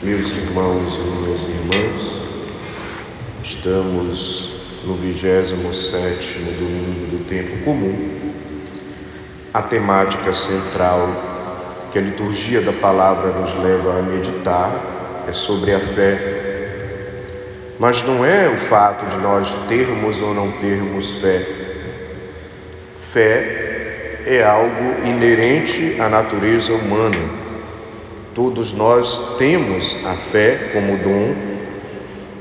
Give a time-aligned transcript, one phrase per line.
[0.00, 2.28] Meus irmãos e minhas irmãs,
[3.42, 8.32] estamos no 27 domingo do tempo comum.
[9.52, 11.08] A temática central
[11.90, 16.16] que a liturgia da palavra nos leva a meditar é sobre a fé.
[17.76, 21.44] Mas não é o fato de nós termos ou não termos fé.
[23.12, 27.47] Fé é algo inerente à natureza humana
[28.38, 31.34] Todos nós temos a fé como dom,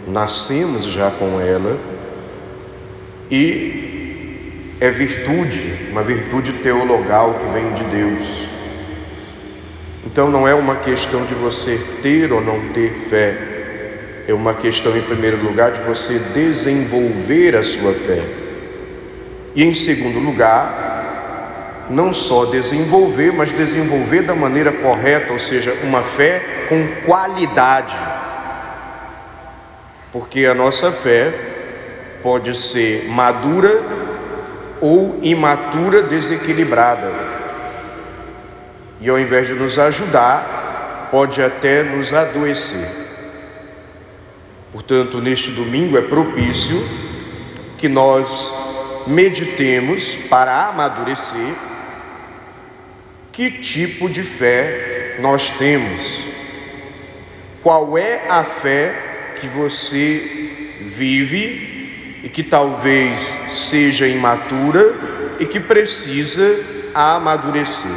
[0.06, 1.76] nascemos já com ela
[3.32, 8.48] e é virtude, uma virtude teologal que vem de Deus.
[10.06, 13.36] Então não é uma questão de você ter ou não ter fé,
[14.28, 18.22] é uma questão, em primeiro lugar, de você desenvolver a sua fé.
[19.56, 20.87] E em segundo lugar,
[21.90, 27.95] não só desenvolver, mas desenvolver da maneira correta, ou seja, uma fé com qualidade.
[30.12, 31.34] Porque a nossa fé
[32.22, 33.81] pode ser madura
[34.81, 37.12] ou imatura, desequilibrada.
[39.00, 42.88] E ao invés de nos ajudar, pode até nos adoecer.
[44.72, 46.78] Portanto, neste domingo é propício
[47.78, 48.52] que nós
[49.08, 51.67] meditemos para amadurecer
[53.38, 56.24] que tipo de fé nós temos?
[57.62, 63.20] Qual é a fé que você vive e que talvez
[63.52, 64.92] seja imatura
[65.40, 67.92] e que precisa amadurecer?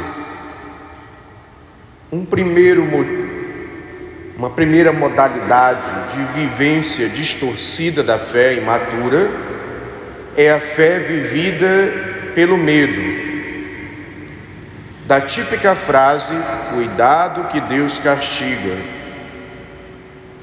[2.11, 2.83] Um primeiro
[4.37, 9.27] uma primeira modalidade de vivência distorcida da fé imatura
[10.37, 13.10] é a fé vivida pelo medo,
[15.11, 16.33] da típica frase:
[16.73, 18.77] cuidado que Deus castiga.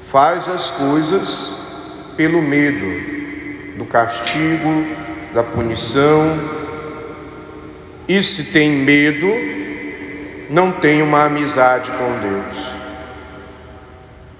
[0.05, 2.85] Faz as coisas pelo medo
[3.79, 4.85] do castigo,
[5.33, 6.37] da punição.
[8.07, 9.27] E se tem medo,
[10.51, 12.69] não tem uma amizade com Deus.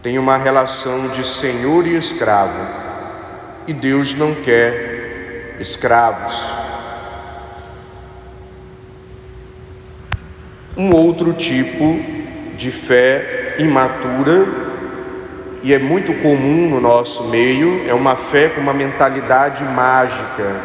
[0.04, 2.68] Tem uma relação de senhor e escravo.
[3.66, 6.59] E Deus não quer escravos.
[10.80, 12.00] Um outro tipo
[12.56, 14.48] de fé imatura
[15.62, 20.56] e é muito comum no nosso meio, é uma fé com uma mentalidade mágica.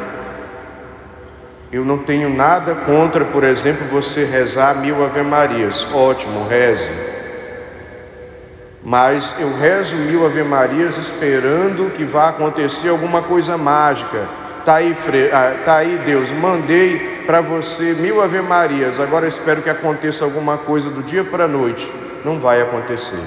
[1.72, 6.92] Eu não tenho nada contra, por exemplo, você rezar mil Ave-Marias, ótimo, reze.
[8.84, 14.28] Mas eu rezo mil Ave-Marias esperando que vá acontecer alguma coisa mágica.
[14.64, 14.96] Tá aí,
[15.32, 20.90] ah, tá aí Deus, mandei para você mil ave-marias, agora espero que aconteça alguma coisa
[20.90, 21.90] do dia para a noite.
[22.24, 23.20] Não vai acontecer.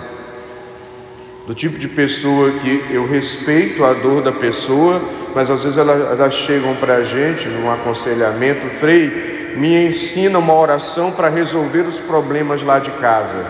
[1.46, 5.02] Do tipo de pessoa que eu respeito a dor da pessoa,
[5.34, 10.54] mas às vezes elas, elas chegam para a gente num aconselhamento, Frei, me ensina uma
[10.54, 13.46] oração para resolver os problemas lá de casa.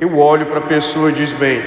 [0.00, 1.62] Eu olho para a pessoa e diz bem,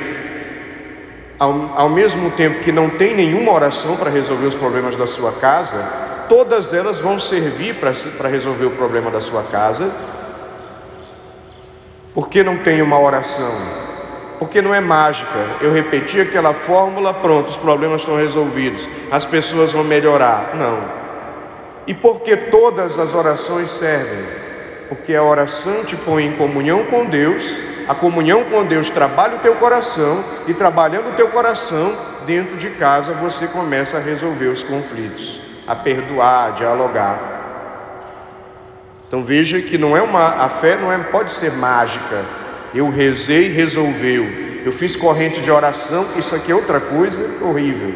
[1.39, 5.31] ao, ao mesmo tempo que não tem nenhuma oração para resolver os problemas da sua
[5.31, 9.92] casa, todas elas vão servir para resolver o problema da sua casa.
[12.14, 13.52] Porque não tem uma oração?
[14.40, 15.46] Porque não é mágica.
[15.59, 20.56] Eu repeti aquela fórmula, pronto, os problemas estão resolvidos, as pessoas vão melhorar.
[20.56, 20.81] Não.
[21.86, 24.24] E porque todas as orações servem?
[24.88, 27.58] Porque a oração te põe em comunhão com Deus,
[27.90, 31.94] a comunhão com Deus trabalha o teu coração, e trabalhando o teu coração,
[32.25, 37.32] dentro de casa você começa a resolver os conflitos a perdoar, a dialogar.
[39.08, 42.26] Então veja que não é uma a fé não é pode ser mágica.
[42.74, 44.26] Eu rezei, resolveu.
[44.66, 47.94] Eu fiz corrente de oração, isso aqui é outra coisa horrível.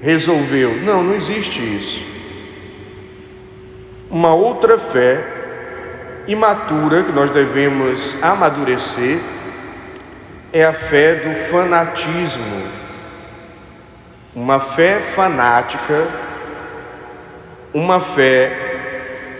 [0.00, 0.76] Resolveu.
[0.82, 2.04] Não, não existe isso.
[4.10, 5.24] Uma outra fé
[6.26, 9.18] imatura que nós devemos amadurecer
[10.52, 12.62] é a fé do fanatismo.
[14.34, 16.27] Uma fé fanática
[17.72, 18.50] uma fé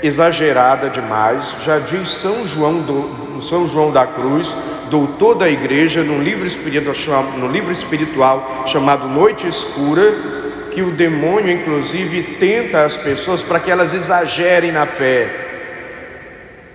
[0.03, 4.55] exagerada demais, já diz São João, do, São João da Cruz,
[4.91, 10.03] doutor da igreja, no livro, espiritual, no livro espiritual chamado Noite Escura,
[10.73, 15.29] que o demônio, inclusive, tenta as pessoas para que elas exagerem na fé,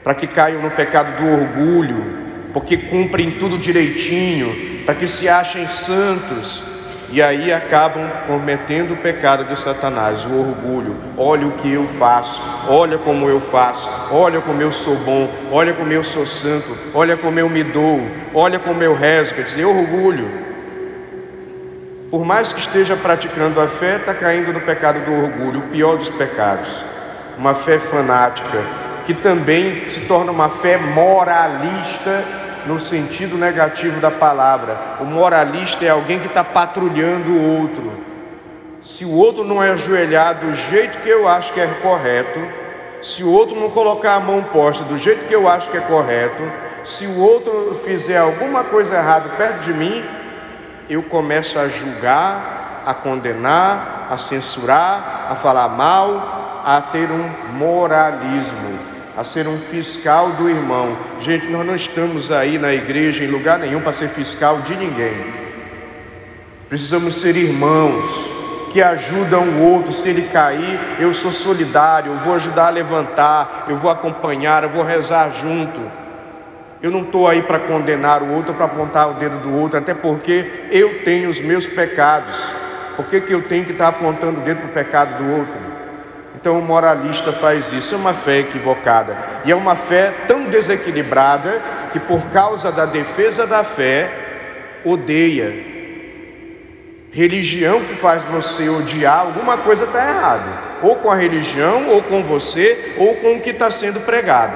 [0.04, 2.24] para que caiam no pecado do orgulho,
[2.54, 6.73] porque cumprem tudo direitinho, para que se achem santos
[7.14, 10.96] e aí acabam cometendo o pecado de Satanás, o orgulho.
[11.16, 15.74] Olha o que eu faço, olha como eu faço, olha como eu sou bom, olha
[15.74, 18.02] como eu sou santo, olha como eu me dou,
[18.34, 19.36] olha como eu rezo.
[19.36, 20.28] Quer dizer, orgulho.
[22.10, 25.96] Por mais que esteja praticando a fé, está caindo no pecado do orgulho, o pior
[25.96, 26.84] dos pecados.
[27.38, 28.58] Uma fé fanática,
[29.06, 34.78] que também se torna uma fé moralista no sentido negativo da palavra.
[35.00, 37.92] O moralista é alguém que está patrulhando o outro.
[38.82, 42.40] Se o outro não é ajoelhado do jeito que eu acho que é correto,
[43.02, 45.82] se o outro não colocar a mão posta do jeito que eu acho que é
[45.82, 46.44] correto,
[46.84, 50.04] se o outro fizer alguma coisa errada perto de mim,
[50.90, 58.94] eu começo a julgar, a condenar, a censurar, a falar mal, a ter um moralismo
[59.18, 60.98] a ser um fiscal do irmão.
[61.20, 65.14] Gente, nós não estamos aí na igreja em lugar nenhum para ser fiscal de ninguém.
[66.68, 68.34] Precisamos ser irmãos
[68.72, 69.92] que ajudam o outro.
[69.92, 74.70] Se ele cair, eu sou solidário, eu vou ajudar a levantar, eu vou acompanhar, eu
[74.70, 75.80] vou rezar junto.
[76.82, 79.94] Eu não estou aí para condenar o outro, para apontar o dedo do outro, até
[79.94, 82.36] porque eu tenho os meus pecados.
[82.96, 85.73] Por que, que eu tenho que estar apontando o dedo para o pecado do outro?
[86.44, 89.16] Então o moralista faz isso, é uma fé equivocada.
[89.46, 91.62] E é uma fé tão desequilibrada
[91.94, 94.12] que, por causa da defesa da fé,
[94.84, 95.56] odeia.
[97.14, 100.52] Religião que faz você odiar, alguma coisa está errada.
[100.82, 104.52] Ou com a religião, ou com você, ou com o que está sendo pregado.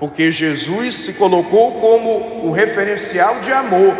[0.00, 3.94] Porque Jesus se colocou como o referencial de amor.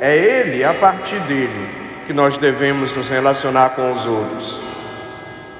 [0.00, 1.68] É Ele, a partir dele,
[2.08, 4.66] que nós devemos nos relacionar com os outros.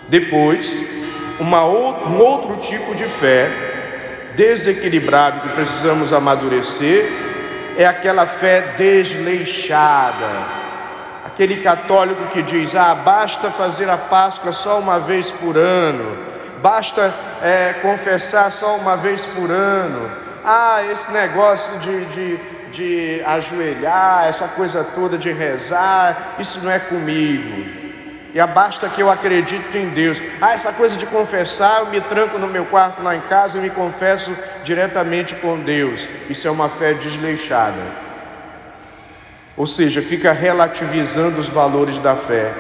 [0.08, 0.82] Depois,
[1.40, 3.50] uma, um outro tipo de fé
[4.34, 7.04] desequilibrado que precisamos amadurecer
[7.76, 10.56] é aquela fé desleixada.
[11.24, 16.16] Aquele católico que diz: ah, basta fazer a Páscoa só uma vez por ano,
[16.62, 17.12] basta
[17.42, 20.10] é, confessar só uma vez por ano.
[20.44, 22.36] Ah, esse negócio de, de,
[22.70, 27.85] de ajoelhar, essa coisa toda de rezar, isso não é comigo
[28.36, 30.20] e basta que eu acredite em Deus.
[30.42, 33.62] Ah, essa coisa de confessar, eu me tranco no meu quarto lá em casa e
[33.62, 34.30] me confesso
[34.62, 36.06] diretamente com Deus.
[36.28, 37.80] Isso é uma fé desleixada.
[39.56, 42.52] Ou seja, fica relativizando os valores da fé,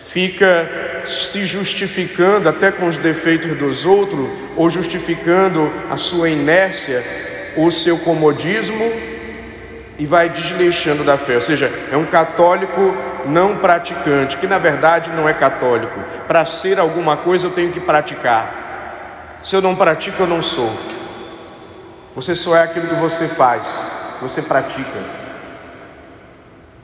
[0.00, 0.68] fica
[1.04, 7.00] se justificando até com os defeitos dos outros, ou justificando a sua inércia,
[7.56, 8.90] o seu comodismo,
[9.98, 11.34] e vai desleixando da fé.
[11.34, 12.96] Ou seja, é um católico
[13.26, 15.98] não praticante, que na verdade não é católico.
[16.26, 19.40] Para ser alguma coisa eu tenho que praticar.
[19.42, 20.72] Se eu não pratico, eu não sou.
[22.14, 23.62] Você só é aquilo que você faz,
[24.20, 24.98] você pratica.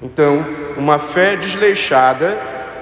[0.02, 0.44] Então,
[0.76, 2.36] uma fé desleixada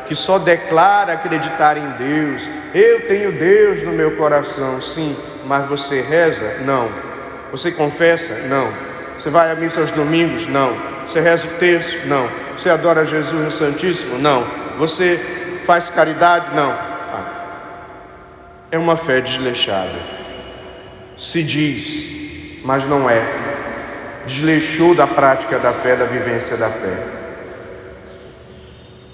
[0.06, 2.48] que só declara acreditar em Deus.
[2.74, 6.58] Eu tenho Deus no meu coração, sim, mas você reza?
[6.64, 6.88] Não.
[7.50, 8.48] Você confessa?
[8.48, 8.91] Não.
[9.22, 10.48] Você vai à missa aos domingos?
[10.48, 10.76] Não.
[11.06, 12.08] Você reza o texto?
[12.08, 12.28] Não.
[12.56, 14.18] Você adora Jesus no Santíssimo?
[14.18, 14.44] Não.
[14.78, 15.16] Você
[15.64, 16.46] faz caridade?
[16.56, 16.72] Não.
[16.72, 17.44] Ah.
[18.72, 19.94] É uma fé desleixada.
[21.16, 23.22] Se diz, mas não é.
[24.26, 26.96] Desleixou da prática da fé, da vivência da fé.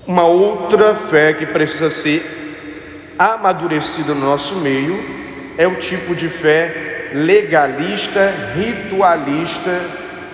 [0.06, 4.98] Uma outra fé que precisa ser amadurecida no nosso meio
[5.58, 9.80] é o tipo de fé legalista, ritualista,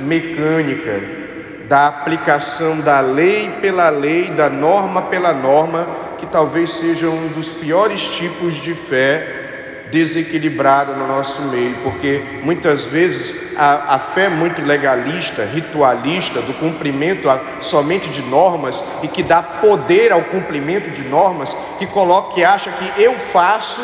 [0.01, 1.25] mecânica
[1.69, 5.87] da aplicação da lei pela lei, da norma pela norma,
[6.19, 9.43] que talvez seja um dos piores tipos de fé
[9.91, 17.31] desequilibrada no nosso meio, porque muitas vezes a, a fé muito legalista, ritualista, do cumprimento
[17.31, 22.45] a, somente de normas e que dá poder ao cumprimento de normas, que coloca, que
[22.45, 23.81] acha que eu faço,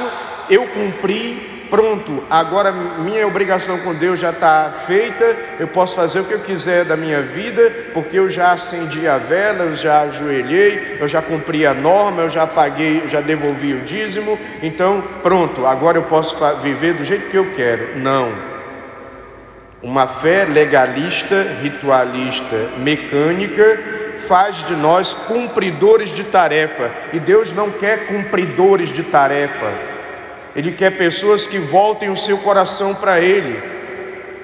[0.48, 6.24] eu cumpri, pronto, agora minha obrigação com Deus já está feita, eu posso fazer o
[6.24, 10.98] que eu quiser da minha vida, porque eu já acendi a vela, eu já ajoelhei,
[11.00, 15.96] eu já cumpri a norma, eu já paguei, já devolvi o dízimo, então pronto, agora
[15.96, 17.98] eu posso viver do jeito que eu quero.
[17.98, 18.50] Não.
[19.82, 23.78] Uma fé legalista, ritualista, mecânica,
[24.28, 29.89] faz de nós cumpridores de tarefa, e Deus não quer cumpridores de tarefa.
[30.54, 33.80] Ele quer pessoas que voltem o seu coração para Ele.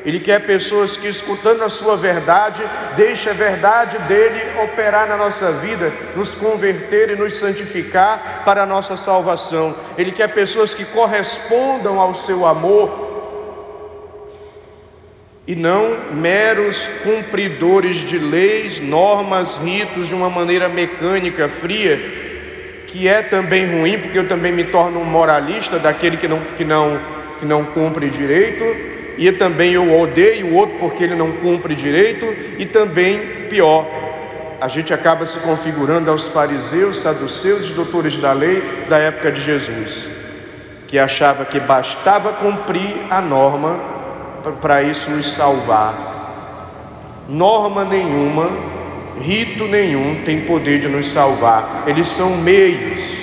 [0.05, 2.63] Ele quer pessoas que, escutando a sua verdade,
[2.97, 8.67] deixem a verdade dele operar na nossa vida, nos converter e nos santificar para a
[8.67, 9.75] nossa salvação.
[9.99, 13.05] Ele quer pessoas que correspondam ao seu amor.
[15.49, 22.26] e não meros cumpridores de leis, normas, ritos de uma maneira mecânica, fria,
[22.97, 26.65] que é também ruim, porque eu também me torno um moralista daquele que não, que
[26.65, 26.99] não,
[27.39, 28.65] que não cumpre direito,
[29.19, 32.25] e também eu odeio o outro porque ele não cumpre direito,
[32.59, 33.87] e também, pior,
[34.59, 39.43] a gente acaba se configurando aos fariseus, saduceus e doutores da lei da época de
[39.43, 40.09] Jesus,
[40.89, 43.79] que achava que bastava cumprir a norma
[44.63, 45.95] para isso nos salvar.
[47.29, 48.51] Norma nenhuma
[49.21, 53.17] rito nenhum tem poder de nos salvar, eles são meios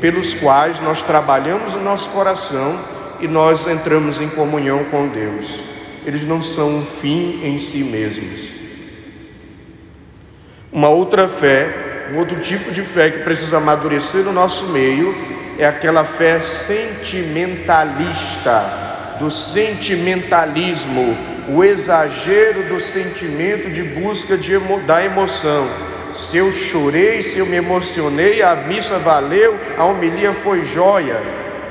[0.00, 2.78] pelos quais nós trabalhamos o nosso coração
[3.20, 5.60] e nós entramos em comunhão com Deus.
[6.04, 8.50] Eles não são um fim em si mesmos.
[10.72, 15.14] Uma outra fé, um outro tipo de fé que precisa amadurecer no nosso meio
[15.58, 18.80] é aquela fé sentimentalista,
[19.20, 21.14] do sentimentalismo,
[21.48, 25.68] o exagero do sentimento de busca de emo, da emoção.
[26.14, 31.20] Se eu chorei, se eu me emocionei, a missa valeu, a homilia foi joia,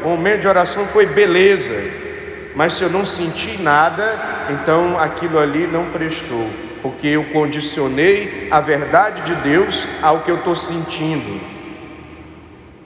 [0.04, 1.80] o momento de oração foi beleza.
[2.56, 6.50] Mas se eu não senti nada, então aquilo ali não prestou,
[6.82, 11.61] porque eu condicionei a verdade de Deus ao que eu estou sentindo.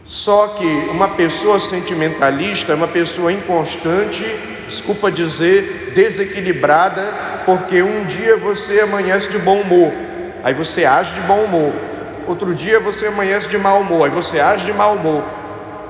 [0.06, 4.24] Só que uma pessoa sentimentalista é uma pessoa inconstante,
[4.68, 7.02] desculpa dizer, desequilibrada,
[7.46, 9.92] porque um dia você amanhece de bom humor,
[10.44, 11.74] aí você age de bom humor.
[12.28, 15.24] Outro dia você amanhece de mau humor, aí você age de mau humor.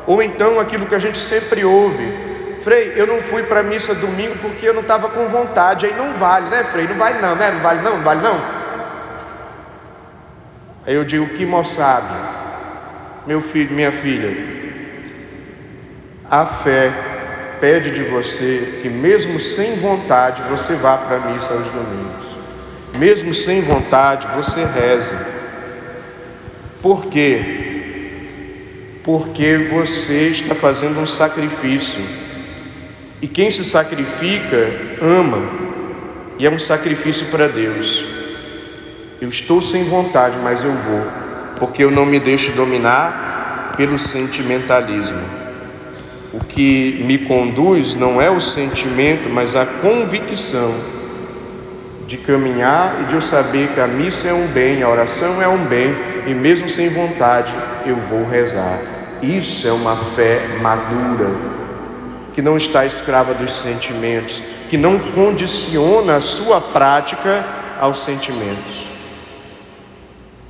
[0.07, 2.25] Ou então aquilo que a gente sempre ouve,
[2.65, 5.85] Frei, eu não fui para a missa domingo porque eu não estava com vontade.
[5.85, 6.87] Aí não vale, né, Frei?
[6.87, 7.51] Não vale não, né?
[7.51, 8.41] Não vale não, não vale não.
[10.87, 12.34] Aí eu digo, que moçada,
[13.27, 14.35] meu filho, minha filha,
[16.29, 16.91] a fé
[17.59, 22.25] pede de você que, mesmo sem vontade, você vá para a missa aos domingos.
[22.97, 25.15] Mesmo sem vontade, você reze.
[26.81, 27.41] Por quê?
[29.03, 32.03] Porque você está fazendo um sacrifício.
[33.21, 34.69] E quem se sacrifica,
[35.01, 35.41] ama.
[36.37, 38.05] E é um sacrifício para Deus.
[39.19, 41.07] Eu estou sem vontade, mas eu vou,
[41.57, 45.19] porque eu não me deixo dominar pelo sentimentalismo.
[46.33, 50.73] O que me conduz não é o sentimento, mas a convicção
[52.07, 55.47] de caminhar e de eu saber que a missa é um bem, a oração é
[55.47, 55.95] um bem,
[56.27, 57.53] e mesmo sem vontade
[57.85, 58.79] eu vou rezar.
[59.21, 61.29] Isso é uma fé madura,
[62.33, 67.45] que não está escrava dos sentimentos, que não condiciona a sua prática
[67.79, 68.84] aos sentimentos.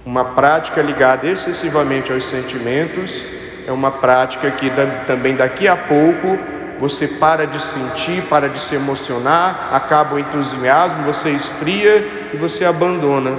[0.05, 3.23] Uma prática ligada excessivamente aos sentimentos
[3.67, 4.71] é uma prática que
[5.07, 6.37] também daqui a pouco
[6.77, 12.65] você para de sentir, para de se emocionar, acaba o entusiasmo, você esfria e você
[12.65, 13.31] abandona.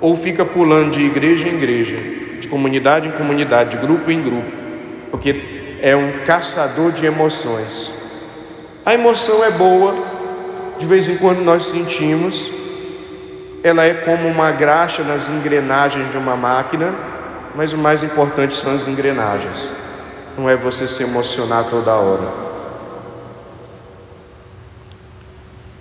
[0.00, 1.96] Ou fica pulando de igreja em igreja,
[2.40, 4.50] de comunidade em comunidade, de grupo em grupo,
[5.10, 7.90] porque é um caçador de emoções.
[8.82, 9.94] A emoção é boa,
[10.78, 12.55] de vez em quando nós sentimos,
[13.62, 16.92] ela é como uma graxa nas engrenagens de uma máquina
[17.56, 19.70] mas o mais importante são as engrenagens.
[20.36, 22.28] Não é você se emocionar toda hora.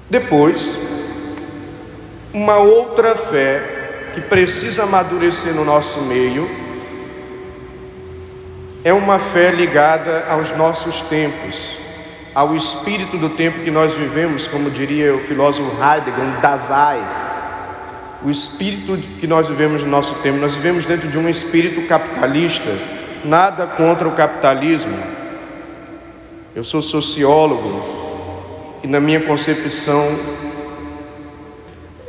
[0.09, 1.03] Depois,
[2.33, 6.49] uma outra fé que precisa amadurecer no nosso meio
[8.85, 11.77] é uma fé ligada aos nossos tempos,
[12.33, 17.03] ao espírito do tempo que nós vivemos, como diria o filósofo Heidegger, um Dazai,
[18.25, 20.39] o espírito que nós vivemos no nosso tempo.
[20.39, 22.71] Nós vivemos dentro de um espírito capitalista,
[23.23, 24.97] nada contra o capitalismo.
[26.55, 30.03] Eu sou sociólogo e, na minha concepção,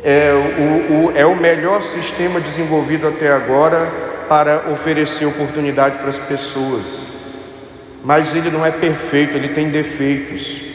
[0.02, 3.86] é o, o, é o melhor sistema desenvolvido até agora
[4.26, 7.02] para oferecer oportunidade para as pessoas.
[8.02, 10.65] Mas ele não é perfeito, ele tem defeitos.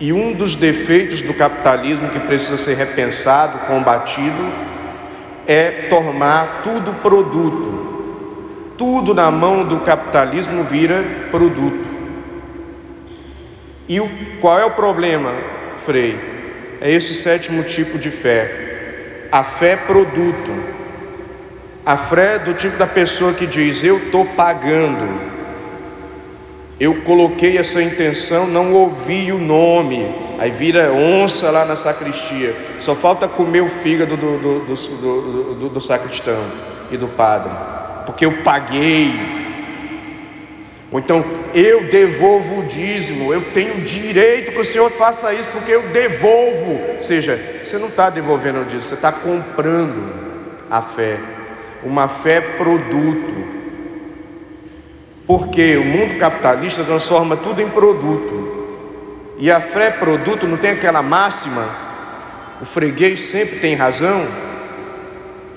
[0.00, 4.50] E um dos defeitos do capitalismo que precisa ser repensado, combatido,
[5.46, 8.72] é tornar tudo produto.
[8.78, 11.86] Tudo na mão do capitalismo vira produto.
[13.86, 14.08] E o,
[14.40, 15.34] qual é o problema,
[15.84, 16.18] Frei?
[16.80, 19.28] É esse sétimo tipo de fé.
[19.30, 20.80] A fé produto.
[21.84, 25.39] A fé do tipo da pessoa que diz: Eu estou pagando
[26.80, 32.94] eu coloquei essa intenção, não ouvi o nome, aí vira onça lá na sacristia, só
[32.94, 36.42] falta comer o fígado do, do, do, do, do sacristão
[36.90, 37.52] e do padre,
[38.06, 39.12] porque eu paguei.
[40.90, 41.22] Ou então,
[41.54, 46.94] eu devolvo o dízimo, eu tenho direito que o Senhor faça isso, porque eu devolvo.
[46.94, 50.12] Ou seja, você não está devolvendo o dízimo, você está comprando
[50.68, 51.20] a fé.
[51.84, 53.59] Uma fé produto.
[55.30, 58.66] Porque o mundo capitalista transforma tudo em produto.
[59.38, 61.64] E a fé produto não tem aquela máxima,
[62.60, 64.26] o freguês sempre tem razão.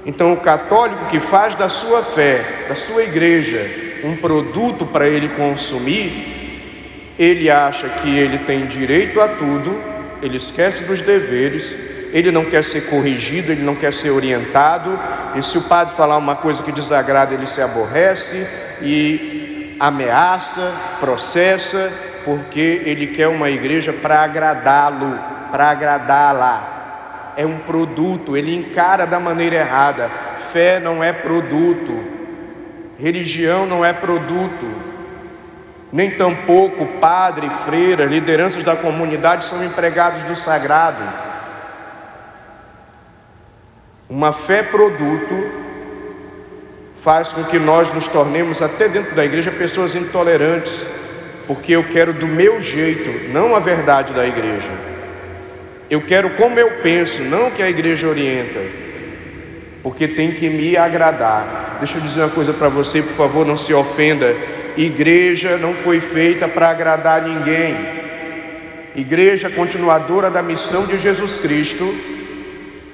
[0.05, 3.67] Então, o católico que faz da sua fé, da sua igreja,
[4.03, 9.75] um produto para ele consumir, ele acha que ele tem direito a tudo,
[10.21, 14.99] ele esquece dos deveres, ele não quer ser corrigido, ele não quer ser orientado,
[15.35, 18.47] e se o padre falar uma coisa que desagrada, ele se aborrece
[18.83, 19.32] e
[19.83, 21.91] ameaça, processa,
[22.23, 25.19] porque ele quer uma igreja para agradá-lo,
[25.51, 27.33] para agradá-la.
[27.35, 30.09] É um produto, ele encara da maneira errada.
[30.53, 32.01] Fé não é produto,
[32.97, 34.65] Religião não é produto,
[35.91, 41.03] nem tampouco padre, freira, lideranças da comunidade são empregados do sagrado.
[44.07, 45.62] Uma fé produto
[47.03, 50.87] faz com que nós nos tornemos, até dentro da igreja, pessoas intolerantes,
[51.45, 54.71] porque eu quero do meu jeito, não a verdade da igreja.
[55.89, 58.59] Eu quero como eu penso, não que a igreja orienta
[59.83, 61.75] porque tem que me agradar.
[61.79, 64.33] Deixa eu dizer uma coisa para você, por favor, não se ofenda.
[64.77, 67.75] Igreja não foi feita para agradar ninguém.
[68.95, 71.93] Igreja continuadora da missão de Jesus Cristo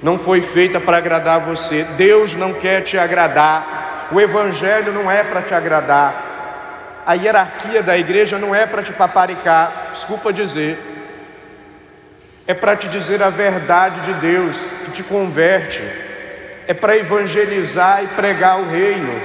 [0.02, 1.84] não foi feita para agradar você.
[1.96, 3.89] Deus não quer te agradar.
[4.12, 7.02] O evangelho não é para te agradar.
[7.06, 10.78] A hierarquia da igreja não é para te paparicar, desculpa dizer.
[12.46, 15.82] É para te dizer a verdade de Deus que te converte
[16.70, 19.20] é para evangelizar e pregar o reino.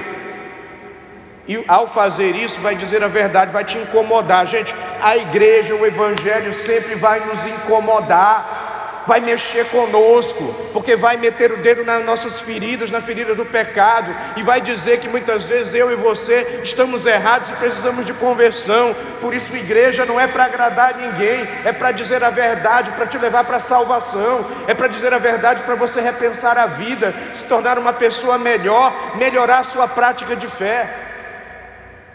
[1.46, 4.44] E ao fazer isso, vai dizer a verdade, vai te incomodar.
[4.48, 8.65] Gente, a igreja, o evangelho sempre vai nos incomodar
[9.06, 14.14] vai mexer conosco, porque vai meter o dedo nas nossas feridas, na ferida do pecado,
[14.36, 18.94] e vai dizer que muitas vezes eu e você estamos errados e precisamos de conversão.
[19.20, 23.16] Por isso, igreja não é para agradar ninguém, é para dizer a verdade, para te
[23.16, 27.44] levar para a salvação, é para dizer a verdade para você repensar a vida, se
[27.44, 30.88] tornar uma pessoa melhor, melhorar a sua prática de fé.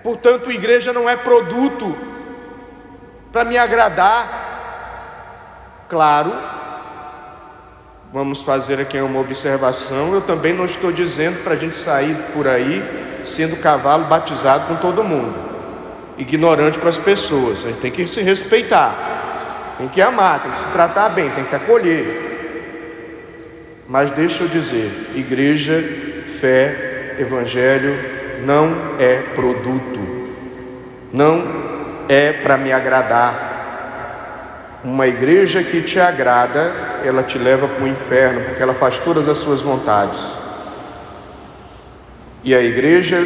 [0.03, 1.95] Portanto, igreja não é produto
[3.31, 4.49] para me agradar.
[5.87, 6.33] Claro,
[8.13, 10.13] Vamos fazer aqui uma observação.
[10.13, 12.83] Eu também não estou dizendo para a gente sair por aí
[13.23, 15.33] sendo cavalo batizado com todo mundo,
[16.17, 17.63] ignorante com as pessoas.
[17.63, 21.45] A gente tem que se respeitar, tem que amar, tem que se tratar bem, tem
[21.45, 22.27] que acolher.
[23.87, 25.81] Mas deixa eu dizer: igreja,
[26.41, 27.97] fé, evangelho
[28.43, 30.27] não é produto,
[31.13, 31.45] não
[32.09, 33.50] é para me agradar
[34.83, 36.71] uma igreja que te agrada,
[37.05, 40.19] ela te leva para o inferno, porque ela faz todas as suas vontades.
[42.43, 43.17] E a igreja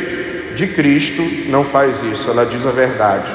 [0.56, 3.32] de Cristo não faz isso, ela diz a verdade.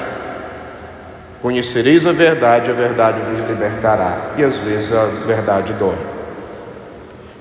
[1.40, 4.32] Conhecereis a verdade, a verdade vos libertará.
[4.36, 5.96] E às vezes a verdade dói.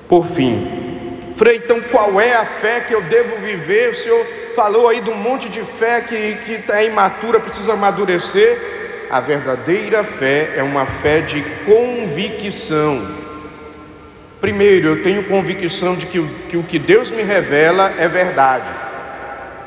[0.07, 3.89] Por fim, Frei, então qual é a fé que eu devo viver?
[3.89, 8.78] O Senhor falou aí de um monte de fé que está imatura, precisa amadurecer
[9.09, 13.01] a verdadeira fé é uma fé de convicção.
[14.39, 18.69] Primeiro, eu tenho convicção de que o, que o que Deus me revela é verdade.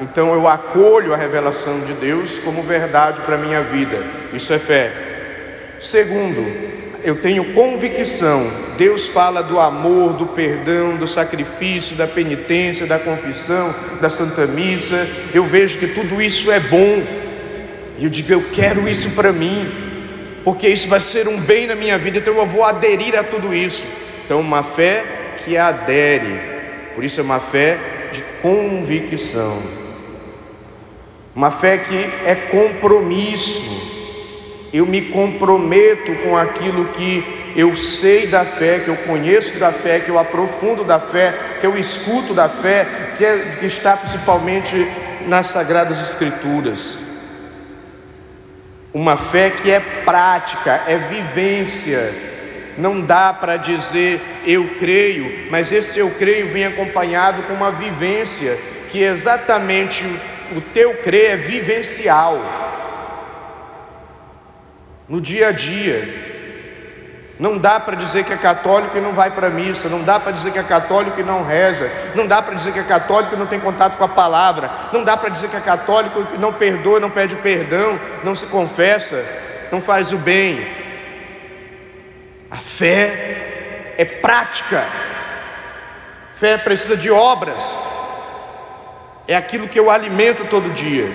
[0.01, 4.03] Então eu acolho a revelação de Deus como verdade para a minha vida.
[4.33, 4.91] Isso é fé.
[5.79, 6.45] Segundo,
[7.05, 8.49] eu tenho convicção.
[8.79, 15.07] Deus fala do amor, do perdão, do sacrifício, da penitência, da confissão, da Santa Missa.
[15.35, 17.03] Eu vejo que tudo isso é bom.
[18.03, 19.65] E eu digo, eu quero isso para mim,
[20.43, 23.55] porque isso vai ser um bem na minha vida, então eu vou aderir a tudo
[23.55, 23.87] isso.
[24.25, 25.05] Então, uma fé
[25.37, 26.41] que adere,
[26.97, 27.79] por isso é uma fé
[28.11, 29.57] de convicção,
[31.33, 33.93] uma fé que é compromisso.
[34.73, 40.01] Eu me comprometo com aquilo que eu sei da fé, que eu conheço da fé,
[40.01, 42.85] que eu aprofundo da fé, que eu escuto da fé,
[43.17, 44.89] que, é, que está principalmente
[45.29, 47.12] nas Sagradas Escrituras.
[48.95, 51.99] Uma fé que é prática, é vivência.
[52.77, 58.57] Não dá para dizer eu creio, mas esse eu creio vem acompanhado com uma vivência,
[58.91, 60.05] que exatamente
[60.57, 62.39] o teu crer é vivencial.
[65.09, 66.22] No dia a dia,
[67.43, 70.21] Não dá para dizer que é católico e não vai para a missa, não dá
[70.21, 73.35] para dizer que é católico e não reza, não dá para dizer que é católico
[73.35, 76.39] e não tem contato com a palavra, não dá para dizer que é católico e
[76.39, 80.65] não perdoa, não pede perdão, não se confessa, não faz o bem.
[82.49, 84.87] A fé é prática,
[86.35, 87.83] fé precisa de obras,
[89.27, 91.11] é aquilo que eu alimento todo dia.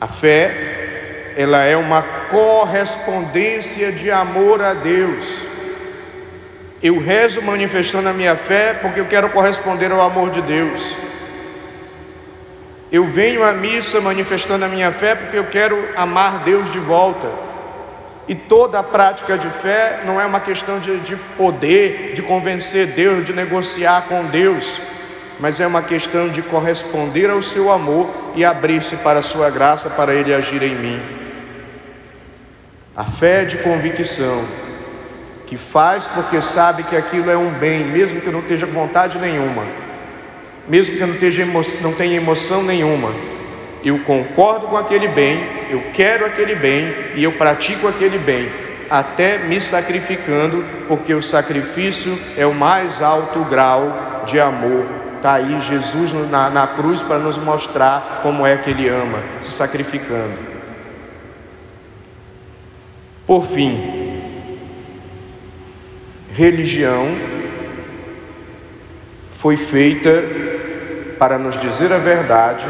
[0.00, 5.24] A fé ela é uma correspondência de amor a Deus.
[6.82, 10.96] Eu rezo manifestando a minha fé porque eu quero corresponder ao amor de Deus.
[12.90, 17.28] Eu venho à missa manifestando a minha fé porque eu quero amar Deus de volta.
[18.26, 22.88] E toda a prática de fé não é uma questão de, de poder, de convencer
[22.88, 24.80] Deus, de negociar com Deus,
[25.38, 29.90] mas é uma questão de corresponder ao seu amor e abrir-se para a sua graça,
[29.90, 31.21] para Ele agir em mim.
[32.94, 34.44] A fé de convicção,
[35.46, 39.64] que faz porque sabe que aquilo é um bem, mesmo que não esteja vontade nenhuma,
[40.68, 41.46] mesmo que não, esteja
[41.80, 43.10] não tenha emoção nenhuma.
[43.82, 48.52] Eu concordo com aquele bem, eu quero aquele bem e eu pratico aquele bem,
[48.90, 54.84] até me sacrificando, porque o sacrifício é o mais alto grau de amor.
[55.16, 59.50] Está aí Jesus na, na cruz para nos mostrar como é que Ele ama, se
[59.50, 60.51] sacrificando.
[63.26, 63.78] Por fim,
[66.32, 67.06] religião
[69.30, 70.10] foi feita
[71.18, 72.64] para nos dizer a verdade,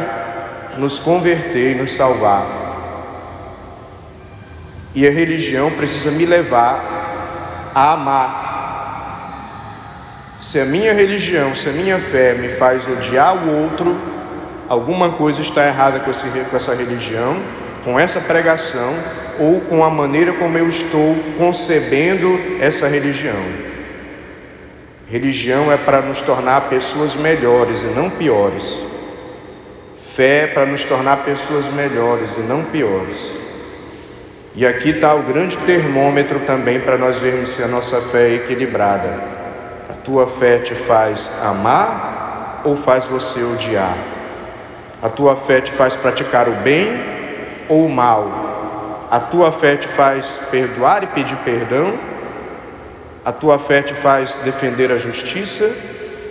[0.76, 2.46] nos converter e nos salvar.
[4.94, 8.42] E a religião precisa me levar a amar.
[10.38, 13.96] Se a minha religião, se a minha fé me faz odiar o outro,
[14.68, 17.40] alguma coisa está errada com, essa religião,
[17.84, 18.94] com essa pregação
[19.38, 23.42] ou com a maneira como eu estou concebendo essa religião.
[25.08, 28.78] Religião é para nos tornar pessoas melhores e não piores.
[30.14, 33.36] Fé é para nos tornar pessoas melhores e não piores.
[34.54, 38.34] E aqui está o grande termômetro também para nós vermos se a nossa fé é
[38.34, 39.08] equilibrada.
[39.88, 43.96] A tua fé te faz amar ou faz você odiar?
[45.02, 47.11] A tua fé te faz praticar o bem
[47.72, 49.08] ou mal?
[49.10, 51.94] A tua fé te faz perdoar e pedir perdão?
[53.24, 55.70] A tua fé te faz defender a justiça?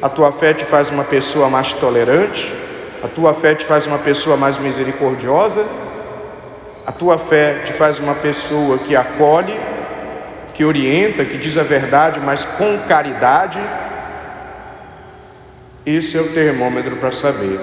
[0.04, 2.54] A tua fé te faz uma pessoa mais tolerante?
[3.04, 5.66] A tua fé te faz uma pessoa mais misericordiosa?
[6.86, 9.60] A tua fé te faz uma pessoa que acolhe,
[10.54, 13.60] que orienta, que diz a verdade, mas com caridade?
[15.86, 17.60] Esse é o termômetro para saber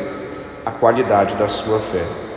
[0.66, 2.27] a qualidade da sua fé.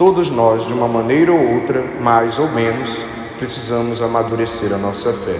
[0.00, 3.00] Todos nós, de uma maneira ou outra, mais ou menos,
[3.38, 5.38] precisamos amadurecer a nossa fé.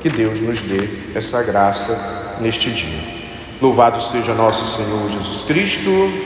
[0.00, 3.00] Que Deus nos dê essa graça neste dia.
[3.60, 5.90] Louvado seja nosso Senhor Jesus Cristo.